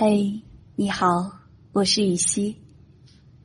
[0.00, 0.40] 嘿，
[0.76, 1.28] 你好，
[1.72, 2.56] 我是雨溪，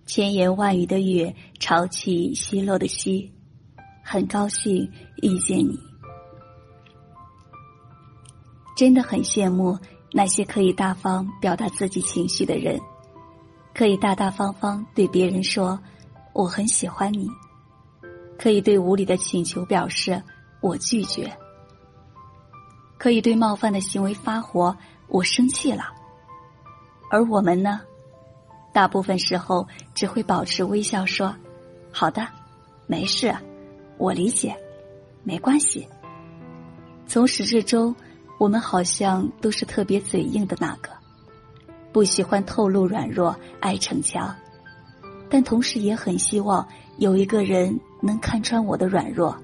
[0.06, 3.34] 千言万语的雨，潮起溪落的溪，
[4.04, 4.88] 很高兴
[5.24, 5.76] 遇见你。
[8.78, 9.76] 真的很羡慕
[10.12, 12.80] 那些可以大方表达自己情绪的人，
[13.74, 15.80] 可以大大方方对别人说
[16.34, 17.28] “我很喜欢你”，
[18.38, 20.22] 可以对无理的请求表示
[20.62, 21.36] “我拒绝”，
[23.00, 24.78] 可以对冒犯的行为发火
[25.10, 25.86] “我生气了”。
[27.14, 27.80] 而我们呢，
[28.74, 31.36] 大部分时候只会保持微笑，说
[31.94, 32.28] ：“好的，
[32.88, 33.32] 没事，
[34.00, 34.58] 我理解，
[35.24, 35.88] 没关系。”
[37.06, 37.96] 从始至终，
[38.40, 40.90] 我们好像都是特别嘴硬的那个，
[41.92, 44.36] 不喜欢透露软弱，爱逞强，
[45.30, 49.38] 但同时也很希望有一个人能看穿我的软弱，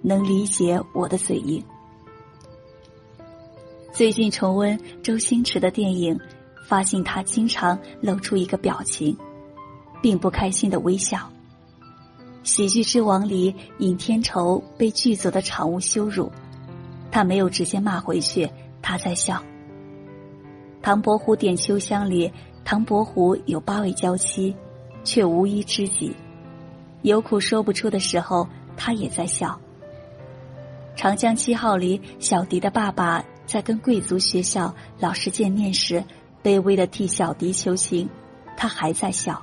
[0.00, 1.62] 能理解我的嘴硬。
[3.92, 6.18] 最近重温周星驰的电影。
[6.66, 9.16] 发现他经常露出一个表情，
[10.02, 11.18] 并不开心的微笑。
[12.42, 16.30] 《喜剧之王》里，尹天仇被剧组的场务羞辱，
[17.10, 18.50] 他没有直接骂回去，
[18.82, 19.36] 他在笑。
[20.82, 22.30] 《唐伯虎点秋香》里，
[22.64, 24.54] 唐伯虎有八位娇妻，
[25.04, 26.14] 却无一知己，
[27.00, 29.58] 有苦说不出的时候，他也在笑。
[30.96, 36.04] 《长江七号》里，小迪的爸爸在跟贵族学校老师见面时。
[36.44, 38.08] 卑微的替小迪求情，
[38.54, 39.40] 他还在笑。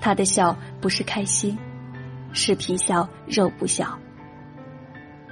[0.00, 1.58] 他的笑不是开心，
[2.32, 3.98] 是皮笑肉不笑。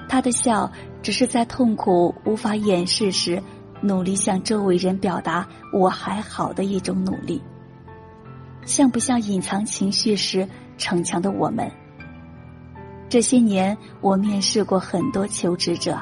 [0.09, 0.71] 他的笑
[1.03, 3.41] 只是在痛苦无法掩饰时，
[3.81, 7.41] 努力向周围人表达我还好的一种努力。
[8.65, 11.71] 像不像隐藏情绪时逞强的我们？
[13.09, 15.97] 这些年，我面试过很多求职者，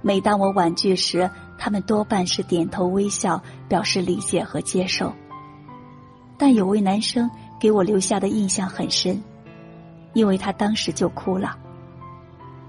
[0.00, 1.30] 每当我婉拒时。
[1.58, 5.12] 他们多半是点头微笑，表示理解和接受。
[6.38, 7.28] 但有位男生
[7.58, 9.20] 给我留下的印象很深，
[10.14, 11.58] 因为他当时就哭了。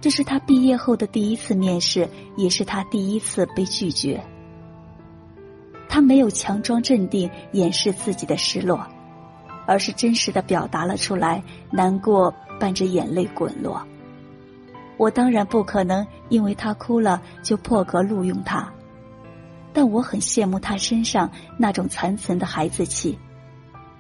[0.02, 4.20] 这是他毕业后的第一次面试，也是他第一次被拒绝。
[5.88, 8.86] 他没有强装镇定掩饰自己的失落，
[9.68, 13.86] 而是真实的表达了出来，难过伴着眼泪滚落。
[14.98, 18.72] 我当然不可能因为他哭了就破格录用他。
[19.82, 23.18] 但我很羡慕他身上那种残存的孩子气，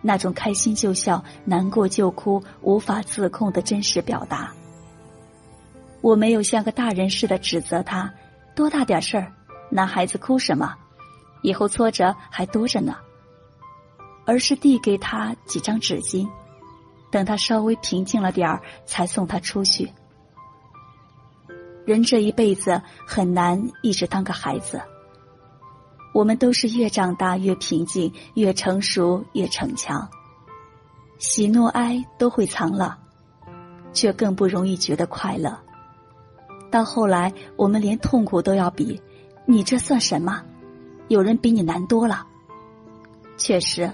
[0.02, 4.52] 那种开心就笑、难过就哭、无法自控的真实表达。
[6.02, 8.14] 我没有像个大人似的指责他，
[8.54, 9.32] 多大点事儿，
[9.72, 10.76] 男孩子哭什么，
[11.44, 12.98] 以后挫折还多着呢。
[14.26, 16.28] 而是递给他几张纸巾，
[17.10, 19.90] 等他稍微平静了点儿，才送他出去。
[21.86, 24.82] 人这一辈子很难一直当个孩子。
[26.20, 30.06] 我们都是越长大越平静，越成熟越逞强。
[31.18, 33.00] 喜怒哀都会藏了，
[33.94, 35.58] 却更不容易觉得快乐。
[36.70, 39.02] 到后来，我们连痛苦都要比，
[39.46, 40.44] 你这算什么？
[41.08, 42.28] 有人比你难多了。
[43.38, 43.90] 确实，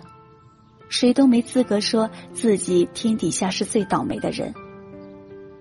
[0.90, 4.52] 谁都没资格说自己天底下是最倒霉的人。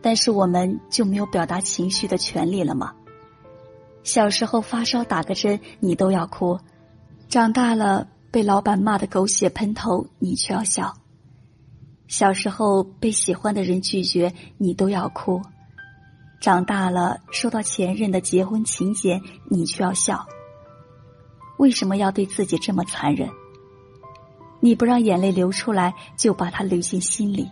[0.01, 2.95] 但是，我们就没有表达情绪的权利了吗？
[4.05, 6.59] 小时候发烧打个针，你都要哭；
[7.29, 10.95] 长大了被老板骂的狗血喷头，你却要笑。
[12.07, 15.41] 小时候被喜欢的人拒绝，你都要哭；
[16.39, 20.27] 长大了收到前任的结婚请柬，你却要笑。
[21.57, 23.31] 为什么要对自己这么残忍？
[24.61, 27.51] 你不让眼泪流出来，就把它流进心里。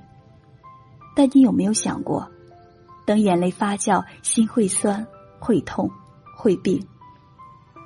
[1.16, 2.30] 但你有没有想过，
[3.06, 5.06] 等眼泪发酵，心会酸，
[5.38, 5.90] 会痛。
[6.42, 6.84] 会病，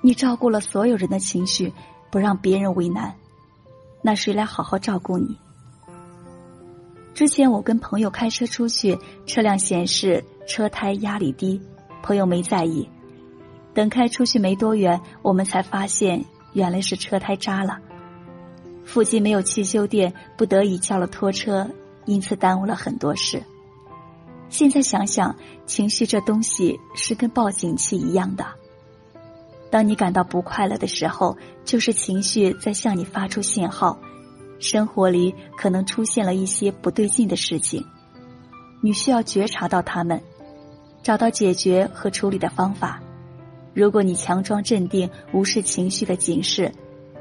[0.00, 1.71] 你照顾了所有人的情绪，
[2.11, 3.15] 不让别人为难，
[4.00, 5.37] 那谁来好好照顾你？
[7.12, 11.61] 之前我跟朋友开车出去，车辆显示车胎压力低，
[12.03, 12.89] 朋友没在意。
[13.75, 16.25] 等开出去没多远，我们才发现
[16.55, 17.79] 原来是车胎扎了。
[18.87, 21.69] 附近没有汽修店，不得已叫了拖车，
[22.06, 23.43] 因此耽误了很多事。
[24.48, 25.34] 现在想想，
[25.66, 28.46] 情绪这东西是跟报警器一样的。
[29.70, 33.98] 当你感到不快乐的时候，就是情绪在向你发出信号。
[34.58, 37.84] 生活里可能出现了一些不对劲的事情，
[38.81, 40.22] 你需要觉察到他们，
[41.02, 43.02] 找到解决和处理的方法。
[43.75, 46.72] 如果你强装镇定，无视情绪的警示，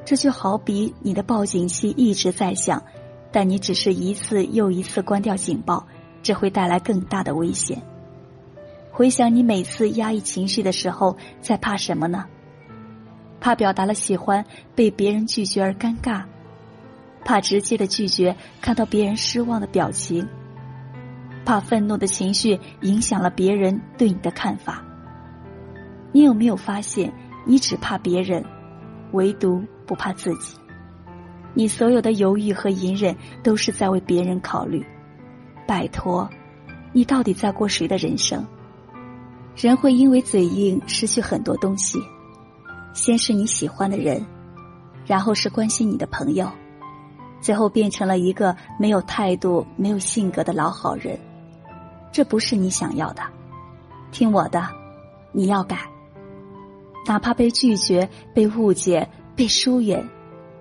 [0.06, 2.82] 这就好比你的报警器一直在响，
[3.32, 5.86] 但你只是一次又一次关掉警报。
[6.26, 7.80] 这会带来更大的危险。
[8.92, 12.26] 回想你每次压抑情绪的时候，在怕什么呢？
[13.40, 14.44] 怕表达了喜欢
[14.74, 16.24] 被别人拒绝而尴尬，
[17.24, 20.28] 怕直接的拒绝看到别人失望的表情，
[21.46, 24.84] 怕愤怒的情绪影响了别人对你的看法。
[26.12, 27.14] 你有没有发现，
[27.46, 28.44] 你只怕别人，
[29.12, 30.58] 唯独不怕自己？
[31.54, 34.84] 你所有的犹豫和隐忍，都是在为别人考虑。
[35.68, 36.30] 拜托，
[36.94, 38.46] 你到底在过谁的人生？
[39.56, 42.00] 人会因为嘴硬失去很多东西，
[42.94, 44.26] 先是你喜欢的人，
[45.06, 46.50] 然后是关心你的朋友，
[47.42, 51.20] 最后变成了一个没有态度、没有性格的老好人。
[52.12, 53.22] 这不是你想要的，
[54.12, 54.68] 听我的，
[55.32, 55.78] 你要改。
[57.08, 60.08] 哪怕被拒绝、被误解、被疏远。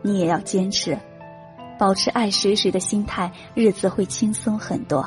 [0.02, 0.98] 你也要坚持，
[1.78, 5.06] 保持爱谁谁的心态，日子会轻松很多。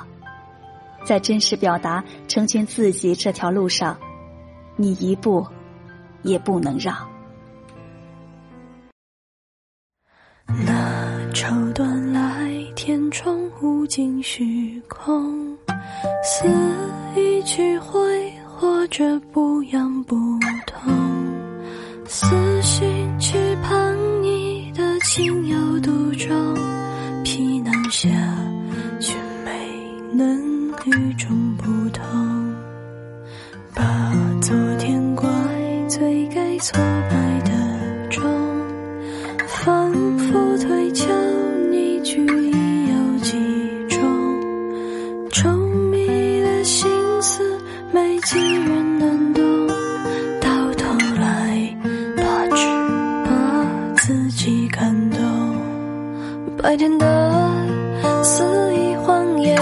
[1.06, 3.98] 在真实表达、成全自己这条路上，
[4.76, 5.46] 你一步
[6.24, 6.96] 也不能让。
[10.46, 15.58] 那绸缎来，填充无尽虚空，
[16.24, 16.50] 似
[17.16, 20.16] 一曲会，或者不痒不
[20.66, 20.94] 痛，
[22.06, 23.07] 思绪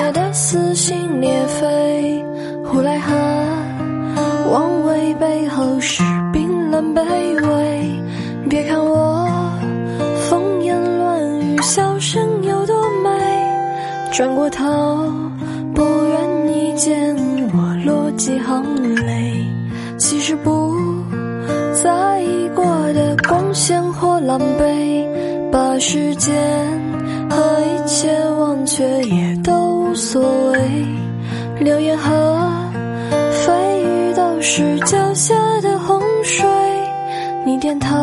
[0.05, 2.23] 爱的撕心裂肺，
[2.63, 3.11] 呼来河
[4.51, 7.99] 妄为背后是冰冷卑微。
[8.47, 9.27] 别看我
[10.29, 13.09] 风言乱语，笑声有多美，
[14.11, 14.63] 转过头
[15.73, 17.15] 不愿你见
[17.51, 19.43] 我落几行泪。
[19.97, 20.75] 其实不
[21.73, 22.63] 在意过
[22.93, 26.35] 的光鲜或狼狈，把时间。
[27.27, 28.07] 和一切
[28.39, 29.51] 忘却也都
[29.95, 30.59] 所谓，
[31.59, 32.11] 流言和
[33.31, 36.45] 蜚语都是脚下的洪水，
[37.45, 37.95] 你点头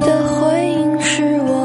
[0.00, 1.59] 的回应是我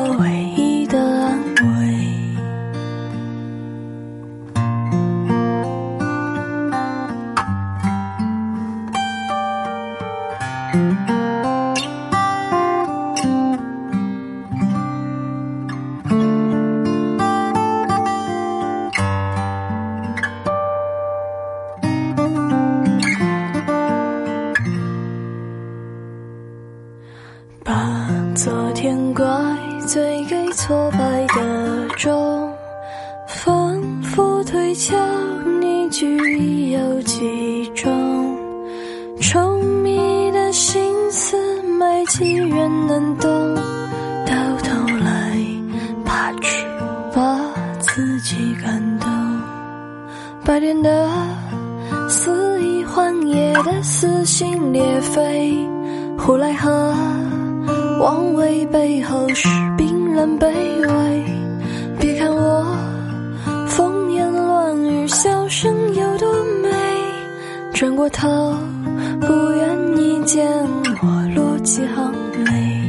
[29.95, 32.51] 对给挫败的钟，
[33.27, 34.93] 反复推敲，
[35.61, 38.37] 你具有几重？
[39.21, 41.37] 稠密的心思，
[41.79, 43.55] 没几人能懂。
[44.25, 44.33] 到
[44.63, 45.39] 头来，
[46.03, 46.65] 怕只
[47.15, 47.39] 把
[47.79, 49.09] 自己感动。
[50.43, 51.09] 白天的
[52.09, 55.57] 肆意荒野的撕心裂肺，
[56.17, 56.93] 呼来和
[58.01, 59.47] 妄为背后是
[60.15, 61.25] 冷卑微，
[61.99, 62.65] 别看我
[63.67, 66.69] 风言乱语，笑声有多美。
[67.73, 68.55] 转过头，
[69.19, 70.47] 不愿你见
[71.01, 72.13] 我落几行
[72.45, 72.81] 泪。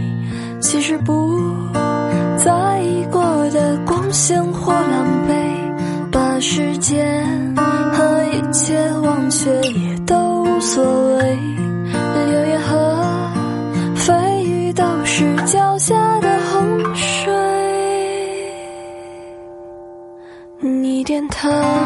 [0.61, 1.52] 其实不
[2.37, 7.21] 在意过的光鲜或狼狈，把时间
[7.56, 9.50] 和一切忘却
[21.47, 21.86] 你点头的回。